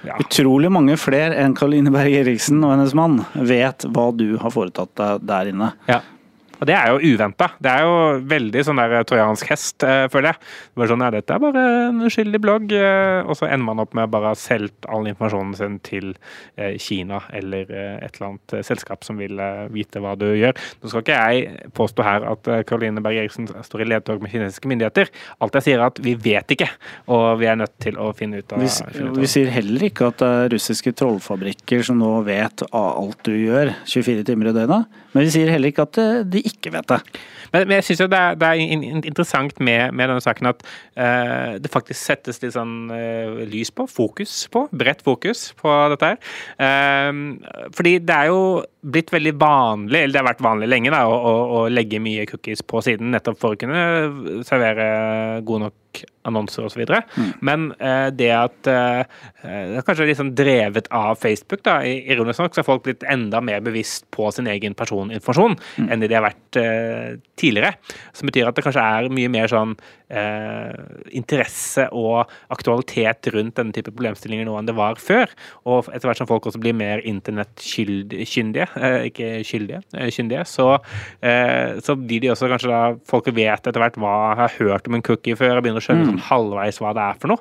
[0.07, 4.53] ja, Utrolig mange flere enn Karoline Berg Eriksen og hennes mann vet hva du har
[4.53, 5.71] foretatt deg der inne.
[5.89, 6.01] Ja.
[6.59, 7.49] Og det er jo uventa.
[7.59, 7.97] Det er jo
[8.31, 10.41] veldig sånn der trojansk hest, eh, føler jeg.
[10.71, 13.83] Det var sånn, ja, Dette er bare en uskyldig blogg, eh, og så ender man
[13.83, 16.13] opp med å bare ha solgt all informasjonen sin til
[16.57, 20.27] eh, Kina eller eh, et eller annet eh, selskap som vil eh, vite hva du
[20.31, 20.55] gjør.
[20.81, 24.31] Nå skal ikke jeg påstå her at Karoline Caroline Berg Eriksen står i ledtog med
[24.31, 25.11] kinesiske myndigheter.
[25.43, 26.67] Alt jeg sier er at vi vet ikke,
[27.11, 29.51] og vi er nødt til å finne ut av, Vi, finne ut av vi sier
[29.53, 34.25] heller ikke at det er russiske trollfabrikker som nå vet av alt du gjør 24
[34.27, 36.99] timer i døgnet, men vi sier heller ikke at eh, ikke vet det.
[37.53, 40.49] Men, men jeg syns det, er- det er in- in- interessant med, med denne saken
[40.51, 45.73] at uh, det faktisk settes litt sånn uh, lys på, fokus på, bredt fokus på
[45.95, 46.19] dette her.
[46.59, 48.41] Uh, fordi det er jo
[48.85, 52.27] blitt veldig vanlig, eller det har vært vanlig lenge, da, å, å, å legge mye
[52.29, 55.79] cookies på siden nettopp for å kunne servere god nok
[56.25, 56.83] annonser osv.
[56.85, 57.31] Mm.
[57.45, 59.03] Men eh, det at eh,
[59.45, 63.41] Det er kanskje sånn drevet av Facebook, da, ironisk nok, så har folk blitt enda
[63.41, 65.87] mer bevisst på sin egen personinformasjon Mm.
[65.91, 67.73] enn det de har vært eh, tidligere.
[68.13, 73.73] Som betyr at det kanskje er mye mer sånn eh, interesse og aktualitet rundt denne
[73.75, 75.31] type problemstillinger nå enn det var før.
[75.69, 80.79] Og etter hvert som folk også blir mer internettkyndige, eh, ikke skyldige, eh, kyndige, så,
[81.21, 84.95] eh, så blir de også kanskje da Folk vet etter hvert hva har hørt om
[84.95, 87.37] en cookie før og begynner å skjønne sånn halvveis hva det er for noe.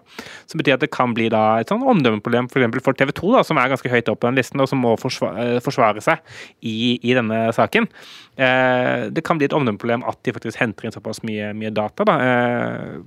[0.47, 3.43] Som betyr at det kan bli da et sånn omdømmeproblem for, for TV 2, da,
[3.43, 6.19] som er ganske høyt oppe på den listen, og som må forsvare, forsvare seg
[6.63, 7.89] i, i denne saken.
[8.35, 12.07] Eh, det kan bli et omdømmeproblem at de faktisk henter inn såpass mye, mye data.
[12.09, 12.17] da.
[12.29, 13.05] Eh,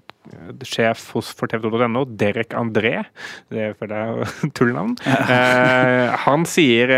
[0.68, 3.06] sjef hos for TV2.no, Derek André,
[3.48, 6.92] det føler jeg er tullnavn, eh, han sier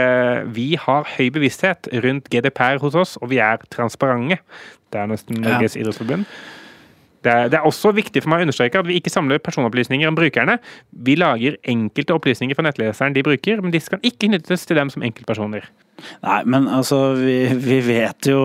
[0.49, 4.39] vi har høy bevissthet rundt GDPR hos oss, og vi er transparente.
[4.89, 6.25] Det er nesten Norges idrettsforbund.
[7.25, 10.07] Det er, det er også viktig for meg å understreke at vi ikke samler personopplysninger
[10.07, 10.59] om brukerne.
[11.05, 14.91] Vi lager enkelte opplysninger for nettleseren de bruker, men disse kan ikke knyttes til dem
[14.93, 15.67] som enkeltpersoner.
[16.23, 18.39] Nei, men altså, vi, vi vet jo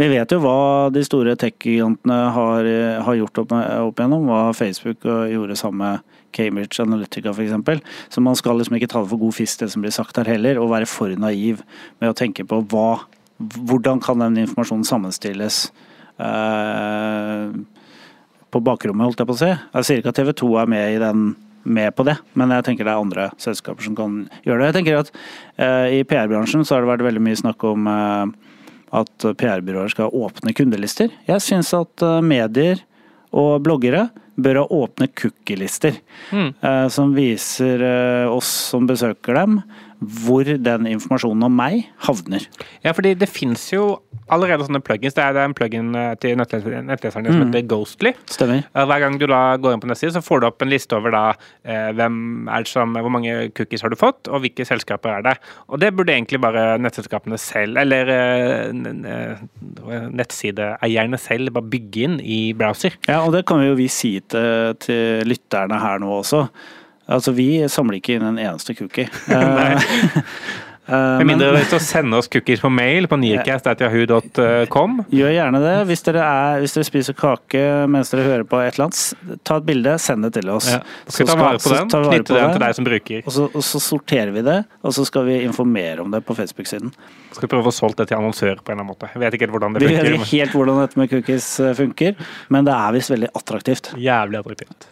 [0.00, 2.68] vi vet jo hva de store tech-gigantene har,
[3.04, 4.30] har gjort opp, opp igjennom.
[4.30, 7.82] Hva Facebook gjorde sammen med Cambridge Analytica f.eks.
[8.08, 10.30] Så man skal liksom ikke ta det for god fisk, det som blir sagt her
[10.30, 11.60] heller, og være for naiv
[12.00, 12.90] med å tenke på hva
[13.40, 15.62] Hvordan kan den informasjonen sammenstilles
[16.20, 17.44] eh,
[18.50, 19.50] på bakrommet, holdt jeg på å si.
[19.50, 21.24] Jeg sier ikke at TV 2 er med i den
[21.70, 24.14] med på det, men jeg tenker det er andre selskaper som kan
[24.46, 24.68] gjøre det.
[24.70, 25.10] Jeg tenker at
[25.60, 28.32] eh, I PR-bransjen så har det vært veldig mye snakk om eh,
[29.00, 31.12] at PR-byråer skal åpne kundelister.
[31.28, 32.80] Jeg syns at eh, medier
[33.30, 34.08] og bloggere
[34.40, 35.98] bør ha åpne cookie-lister,
[36.32, 36.48] Mm.
[36.64, 39.60] eh, som viser eh, oss som besøker dem,
[40.00, 42.46] hvor den informasjonen om meg havner.
[42.84, 43.98] Ja, fordi det fins jo
[44.32, 45.16] allerede sånne plugins.
[45.16, 48.14] Det er, en plugin eh, til nettleseren nettleseren som heter Ghostly.
[48.30, 48.62] Stemmer.
[48.72, 50.96] Eh, Hver gang du da går inn på nettsiden, så får du opp en liste
[50.96, 51.24] over da
[51.64, 55.26] eh, hvem er det som, hvor mange cookies har du fått, og hvilke selskaper er
[55.28, 55.36] det.
[55.68, 58.10] Og det burde egentlig bare nettselskapene selv, eller
[60.10, 62.96] nettsideeierne selv, bare bygge inn i browser.
[63.10, 66.46] Ja, og det kan vi jo vi si til, til lytterne her nå også.
[67.10, 69.08] Altså, vi samler ikke inn en eneste cookie.
[70.90, 74.96] Eh, eh, Med men mindre til å sende oss cookies på mail på nearcast.yahoo.com.
[75.14, 75.74] gjør gjerne det.
[75.86, 79.60] Hvis dere, er, hvis dere spiser kake mens dere hører på et eller annet, ta
[79.60, 80.66] et bilde, send det til oss.
[80.72, 80.80] Ja.
[81.06, 83.22] Så Skal ta vare på den, vare knytte på den til deg som bruker.
[83.22, 86.36] Og så, og så sorterer vi det, og så skal vi informere om det på
[86.38, 86.90] Facebook-siden.
[87.30, 89.12] Skal vi prøve å få solgt det til annonsører på en eller annen måte.
[89.14, 91.76] Jeg vet ikke helt hvordan det Vi vet ikke helt hvordan dette med cookies eh,
[91.78, 93.92] funker, men det er visst veldig attraktivt.
[94.00, 94.90] Jævlig attraktivt.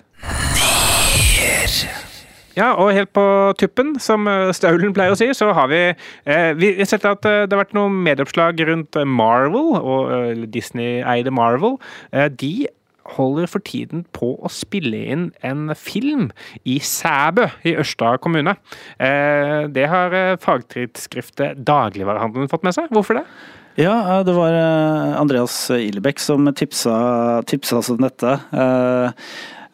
[2.59, 3.25] Ja, og helt på
[3.61, 7.27] tuppen, som eh, Staulen pleier å si, så har vi eh, Vi har sett at
[7.29, 11.77] eh, det har vært noen medieoppslag rundt eh, Marvel, og Disney-eide Marvel.
[12.11, 12.67] Eh, de
[13.15, 16.27] holder for tiden på å spille inn en film
[16.69, 18.53] i Sæbø i Ørsta kommune.
[19.01, 22.93] Det har fagtidsskriftet Dagligvarehandelen fått med seg.
[22.93, 23.25] Hvorfor det?
[23.81, 24.53] Ja, det var
[25.17, 26.99] Andreas Ilebekk som tipsa,
[27.49, 28.35] tipsa oss om dette.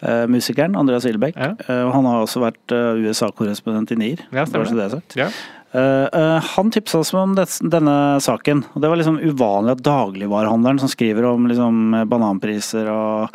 [0.05, 1.37] Eh, musikeren Andreas Ilbekk.
[1.39, 1.55] Ja.
[1.65, 4.25] Eh, han har også vært eh, USA-korrespondent i NIR.
[4.35, 5.17] Ja, stemmer det er sagt.
[5.19, 5.31] Ja.
[5.75, 8.61] Uh, uh, han tipsa oss om det, denne saken.
[8.75, 13.35] og Det var liksom uvanlig at dagligvarehandelen som skriver om liksom bananpriser og,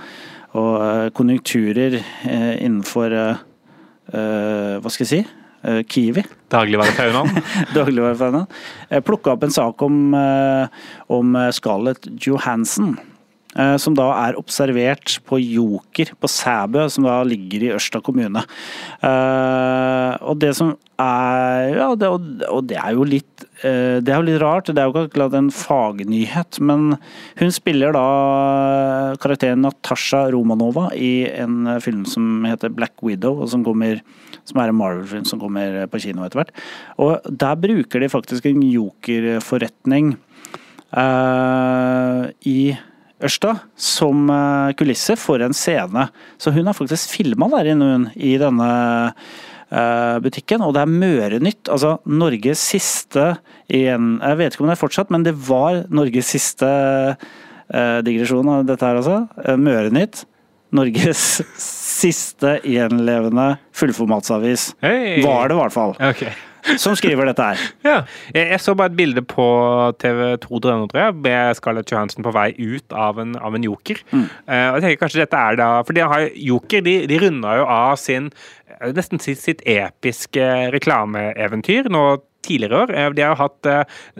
[0.56, 2.00] og uh, konjunkturer
[2.64, 3.18] innenfor
[4.10, 5.20] Hva skal jeg si?
[5.92, 6.24] Kiwi.
[6.50, 7.44] Dagligvarefaunaen.
[7.76, 8.48] Dagligvarefanen.
[9.06, 10.16] Plukka opp en sak om,
[11.14, 12.96] om Scarlett Johansen.
[13.56, 18.44] Eh, Som da er observert på Joker på Sæbø, som da ligger i Ørsta kommune.
[19.02, 24.18] Eh, Og det som er Ja, det, og- det er jo litt eh, Det er
[24.20, 24.66] jo litt rart.
[24.66, 26.98] Det er jo ikke akkurat en fagnyhet, men
[27.40, 34.02] hun spiller da karakteren Natasha Romanova i en film som heter Black Widow, som kommer
[34.46, 36.52] som er en Marvel-film som kommer på kino etter hvert.
[36.98, 40.16] Og der bruker de faktisk en jokerforretning
[40.98, 42.74] uh, i
[43.20, 46.08] Ørsta som eh, kulisse for en scene.
[46.40, 48.70] Så hun har faktisk filma der inne, hun, i denne
[49.10, 51.72] eh, butikken, og det er Mørenytt.
[51.72, 53.34] Altså Norges siste
[53.68, 58.54] igjen Jeg vet ikke om det er fortsatt, men det var Norges siste eh, digresjon
[58.56, 59.58] av dette her, altså.
[59.60, 60.24] Mørenytt.
[60.76, 61.42] Norges
[62.00, 64.74] siste gjenlevende fullformatsavis.
[64.86, 65.20] Hey.
[65.26, 65.98] Var det i hvert fall.
[66.00, 66.24] Ok.
[66.78, 67.66] Som skriver dette her.
[67.90, 68.04] Ja.
[68.36, 69.46] Jeg, så bare et bilde på
[70.02, 74.02] TV2 Drønner, tror jeg, med Scarlett Johansen på vei ut av en, av en joker.
[74.14, 77.56] Eh, og jeg tenker kanskje dette er da For de har, joker de, de runda
[77.60, 78.30] jo av sin
[78.68, 82.04] eh, nesten sitt, sitt episke reklameeventyr nå
[82.46, 82.94] tidligere år.
[82.96, 83.72] Eh, De har jo hatt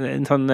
[0.10, 0.50] en sånn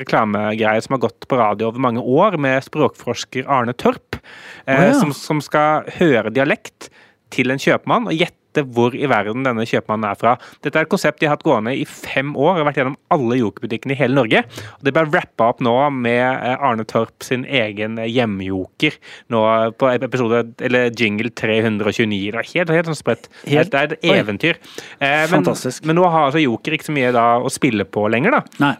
[0.00, 4.92] reklamegreie som har gått på radio over mange år, med språkforsker Arne Torp, oh, ja.
[5.00, 6.90] som, som skal høre dialekt
[7.34, 8.39] til en kjøpmann og gjette
[8.74, 10.32] hvor i verden denne kjøpmannen er fra.
[10.64, 12.96] Dette er et konsept de har hatt gående i fem år, og har vært gjennom
[13.14, 14.42] alle jokerbutikkene i hele Norge.
[14.78, 18.98] Og Det ble rappa opp nå med eh, Arne Torp sin egen eh, hjemjoker
[19.30, 19.44] nå
[19.78, 22.30] på episode, eller jingle 329.
[22.30, 23.30] Det var helt, helt sånn spredt.
[23.46, 24.58] Helt- Det er et eventyr.
[24.98, 25.84] Eh, men, Fantastisk.
[25.86, 28.42] men nå har altså joker ikke så mye da å spille på lenger, da.
[28.62, 28.74] Nei.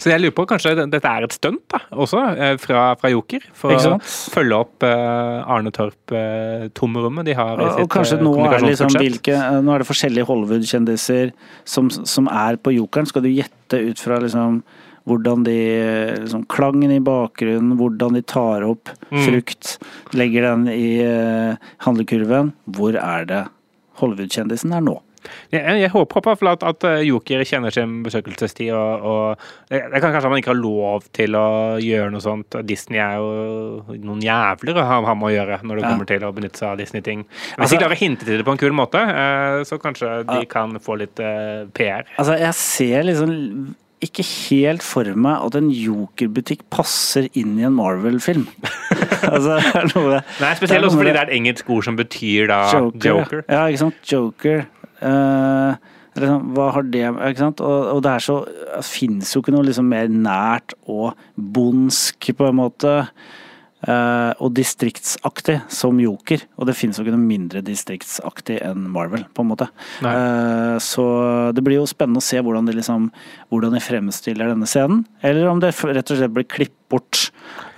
[0.00, 3.10] Så jeg lurer på kanskje det- dette er et stunt da, også, eh, fra, fra
[3.12, 3.40] Joker.
[3.52, 8.32] For å følge opp eh, Arne Torp eh, de har i sitt og kanskje nå
[8.48, 11.32] er, liksom hvilke, nå er det forskjellige Hollywood-kjendiser
[11.64, 13.06] som, som er på Jokeren.
[13.06, 14.62] Skal du gjette ut fra liksom
[15.06, 15.56] hvordan de
[16.20, 19.24] liksom, Klangen i bakgrunnen, hvordan de tar opp Mm.
[19.26, 19.78] frukt,
[20.14, 22.52] legger den i uh, handlekurven.
[22.70, 23.40] Hvor er det
[23.98, 25.00] Hollywood-kjendisen er nå?
[25.52, 29.04] Jeg, jeg håper på i hvert fall at, at eh, Joker kjenner sin besøkelsestid, og,
[29.10, 31.46] og det, det kan kanskje man ikke har lov til å
[31.82, 32.56] gjøre noe sånt.
[32.68, 35.92] Disney er jo noen jævler å ha, ha med å gjøre når det Ja.
[35.94, 37.26] kommer til å benytte seg av Disney-ting.
[37.26, 40.24] Hvis Altså- de klarer å hinte til det på en kul måte, eh, så kanskje
[40.30, 42.04] de kan få litt eh, PR.
[42.18, 47.74] Altså, jeg ser liksom ikke helt for meg at en jokerbutikk passer inn i en
[47.76, 48.46] Marvel-film.
[49.28, 49.58] altså,
[50.40, 53.10] Nei, Spesielt også fordi det er et engelsk ord som betyr da Joker.
[53.10, 53.42] Joker.
[53.48, 53.98] Ja, ikke sant.
[54.08, 54.62] Joker.
[55.00, 57.60] Liksom, hva har det ikke sant?
[57.64, 62.32] Og, og det er så Det fins jo ikke noe liksom mer nært og bondsk,
[62.36, 62.96] på en måte.
[63.86, 66.44] Eh, og distriktsaktig som Joker.
[66.58, 69.70] Og det finnes jo ikke noe mindre distriktsaktig enn Marvel, på en måte.
[70.04, 70.14] Nei.
[70.16, 71.06] Eh, så
[71.56, 73.08] det blir jo spennende å se hvordan de, liksom,
[73.52, 75.04] hvordan de fremstiller denne scenen.
[75.24, 77.26] Eller om det rett og slett blir klippet bort.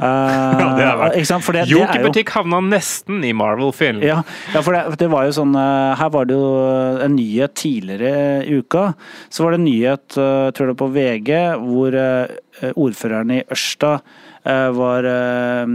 [0.02, 1.38] Ja, det er?
[1.44, 4.00] For det, er jo Jokerbutikk havna nesten i Marvel-film.
[4.02, 4.16] ja,
[4.50, 6.48] ja for det, det var jo sånn Her var det jo
[7.04, 8.88] en nyhet tidligere i uka.
[9.30, 11.30] Så var det en nyhet, tror jeg det på VG,
[11.62, 11.98] hvor
[12.72, 13.92] ordføreren i Ørsta
[14.44, 15.74] var eh,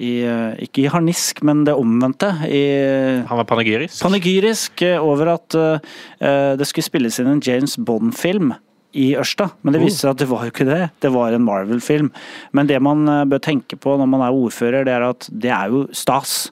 [0.00, 2.30] i, eh, ikke i harnisk, men det omvendte.
[2.48, 4.00] I Han var panegyrisk.
[4.02, 8.54] panegyrisk eh, over at uh, det skulle spilles inn en James Bond-film
[8.92, 10.80] i Ørsta, men det viste seg at det var jo ikke det.
[11.02, 12.08] Det var en Marvel-film.
[12.52, 15.52] Men det man eh, bør tenke på når man er ordfører, det er at det
[15.54, 16.50] er jo stas.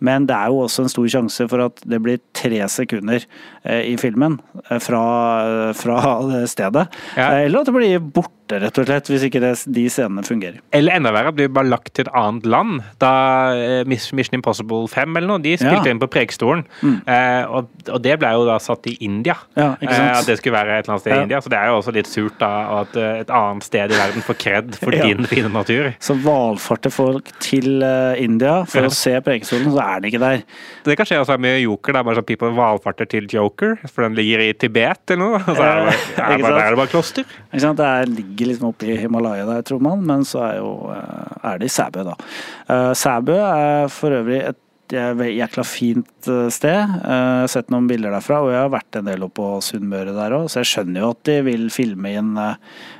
[0.00, 3.59] Men det er jo også en stor sjanse for at det blir tre sekunder eh,
[3.64, 4.38] i filmen
[4.70, 6.86] eh, fra, fra stedet.
[7.16, 7.30] Ja.
[7.38, 10.56] Eh, Eller at det blir borte, rett og slett, hvis ikke det, de scenene fungerer.
[10.74, 12.80] Eller enda verre, de bare lagt til et annet land.
[12.98, 13.10] Da
[13.54, 15.92] eh, Mission Impossible 5 eller noe, de spilte Ja.
[15.92, 16.64] inn på Preikestolen.
[16.82, 19.36] Eh, og, og det ble jo da satt i India.
[19.60, 19.68] Ja?
[19.78, 21.40] Eh, at det skulle være et eller annet sted i India.
[21.44, 24.26] Så det er jo også litt surt da at eh, et annet sted i verden
[24.26, 25.92] får kred for din fine natur.
[26.02, 30.42] Så valfarter folk til eh, India for å se Preikestolen, så er den ikke der.
[30.88, 31.94] Det kan skje også med Joker.
[31.94, 33.48] da, bare sånn people valfarter til Joker,
[33.90, 35.40] for den ligger i Tibet eller noe.
[35.40, 37.36] Altså, er det er bare, er det bare kloster.
[37.50, 41.52] Det er, ligger liksom oppe i Himalaya der, tror man, men så er, jo, eh,
[41.52, 42.16] er det i Sæbø, da.
[42.70, 44.60] Eh, Sæbø er for øvrig et
[44.94, 46.78] jæv- jækla fint eh, sted.
[46.78, 49.48] Eh, Jeg har sett noen bilder derfra, og jeg har vært en del oppe på
[49.64, 52.54] Sunnmøre der òg, så jeg skjønner jo at de vil filme inn eh,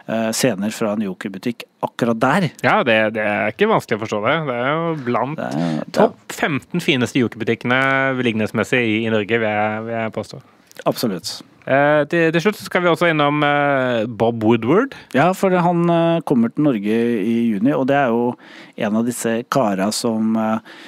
[0.08, 2.48] eh, scener fra en jokerbutikk akkurat der.
[2.64, 4.36] Ja, det, det er ikke vanskelig å forstå det.
[4.50, 7.82] Det er jo blant er, er, topp 15 fineste jokerbutikkene
[8.20, 10.42] beliggenhetsmessig i, i Norge, vil jeg, vil jeg påstå.
[10.88, 11.38] absolutt.
[11.70, 14.94] Eh, til, til slutt skal vi også innom eh, Bob Woodward.
[15.14, 18.30] Ja, for han eh, kommer til Norge i juni, og det er jo
[18.80, 20.80] en av disse kara som eh,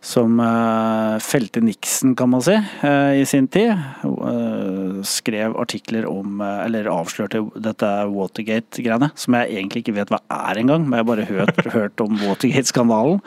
[0.00, 3.70] som eh, felte Nixon, kan man si, eh, i sin tid.
[4.04, 10.20] Eh, skrev artikler om, eller avslørte dette Watergate-greiene, som jeg egentlig ikke vet hva
[10.50, 13.22] er engang, men jeg har bare hørt, hørt om Watergate-skandalen.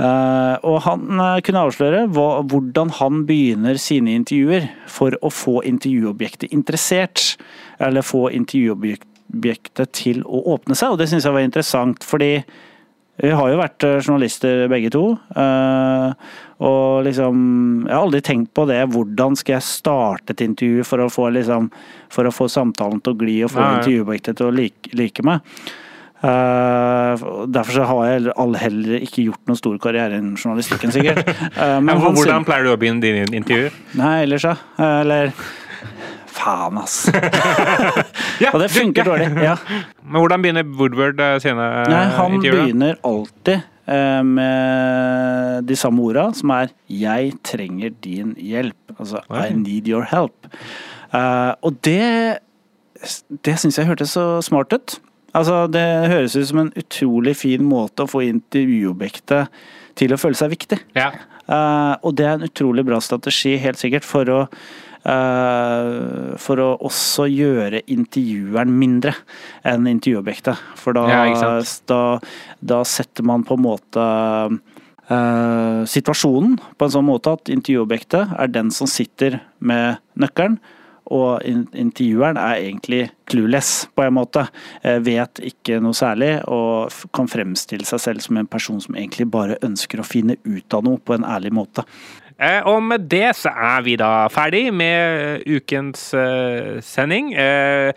[0.00, 1.02] Og han
[1.44, 7.34] kunne avsløre hvordan han begynner sine intervjuer for å få intervjuobjektet interessert.
[7.82, 12.06] Eller få intervjuobjektet til å åpne seg, og det syns jeg var interessant.
[12.06, 12.38] fordi
[13.20, 15.04] vi har jo vært journalister begge to.
[15.36, 16.14] Uh,
[16.60, 17.36] og liksom
[17.86, 18.80] Jeg har aldri tenkt på det.
[18.92, 21.70] Hvordan skal jeg starte et intervju for å få, liksom,
[22.12, 25.44] for å få samtalen til å gli og få intervjuobjektet til å like, like meg?
[26.20, 27.16] Uh,
[27.48, 31.24] derfor så har jeg all heller ikke gjort noen stor karriere innen journalistikken, sikkert.
[31.56, 33.76] Uh, men hvordan pleier du å begynne dine intervjuer?
[33.96, 34.58] Nei, ellers, ja.
[35.00, 35.32] Eller
[36.40, 37.02] Faen, ass.
[38.42, 39.30] ja, og det funker dårlig.
[39.44, 39.56] Ja.
[40.02, 42.64] Men hvordan begynner Woodward sine Nei, han intervjuer?
[42.64, 43.68] Begynner alltid
[44.22, 48.94] med de samme orda, som er 'jeg trenger din hjelp'.
[49.00, 50.46] Altså 'I need your help'.
[51.62, 52.38] og det
[53.44, 54.98] det syns jeg hørtes så smart ut.
[55.36, 59.62] Altså, det høres ut som en utrolig fin måte å få intervjuobjektet
[60.00, 60.80] til å føle seg viktig.
[60.98, 61.12] Ja.
[61.50, 66.68] Uh, og det er en utrolig bra strategi, helt sikkert, for å Uh, for å
[66.84, 69.14] også gjøre intervjueren mindre
[69.64, 70.60] enn intervjuobjektet.
[70.76, 71.54] For da, ja,
[71.88, 72.00] da,
[72.60, 74.04] da, setter man på en måte
[75.10, 80.60] uh, situasjonen på en sånn måte at intervjuobjektet er den som sitter med nøkkelen,
[81.10, 84.44] og intervjueren er egentlig clueless, på en måte.
[84.82, 89.26] Eh, vet ikke noe særlig, og kan fremstille seg selv som en person som egentlig
[89.32, 91.82] bare ønsker å finne ut av noe på en ærlig måte.
[92.40, 97.34] Eh, og med det så er vi da ferdig med ukens uh, sending.
[97.36, 97.92] Uh,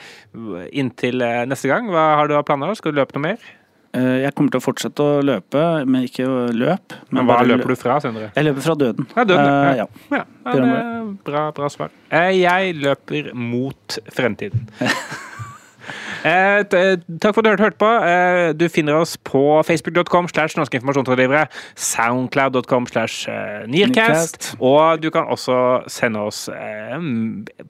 [0.75, 2.75] inntil neste gang, hva har du av planer?
[2.75, 3.51] Skal du løpe noe mer?
[3.93, 6.95] Eh, jeg kommer til å fortsette å løpe, men ikke løp.
[7.11, 8.31] Men, men hva løper du fra, Sindre?
[8.33, 9.05] Jeg løper fra døden.
[9.13, 9.85] Ja, døden, ja.
[10.09, 10.23] ja.
[10.49, 10.55] ja.
[10.57, 11.93] ja bra, bra svar.
[12.09, 14.65] Eh, jeg løper mot fremtiden.
[16.23, 16.63] Eh,
[17.19, 17.89] takk for at du hørte på.
[18.07, 25.09] Eh, du finner oss på facebook.com slash norske informasjonsrådgivere, soundcloud.com slash eh, nearcast, og du
[25.11, 25.57] kan også
[25.91, 26.95] sende oss eh,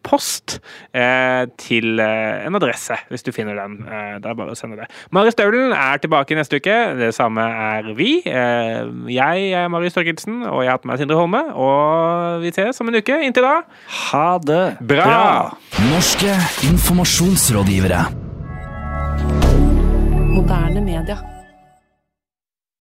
[0.05, 0.59] post
[0.93, 3.79] eh, til eh, en adresse, hvis du finner den.
[3.83, 4.89] det er bare å sende det.
[5.13, 6.77] Marius Staulen er tilbake neste uke.
[6.99, 8.21] Det samme er vi.
[8.23, 11.41] jeg er Marius Torkelsen, og jeg har hatt med Sindre Holme.
[11.57, 13.17] Og vi ses om en uke.
[13.25, 13.55] Inntil da,
[14.11, 15.07] ha det bra!
[15.07, 15.57] bra.
[15.89, 16.35] Norske
[16.69, 18.32] informasjonsrådgivere.
[20.33, 21.32] Moderne media.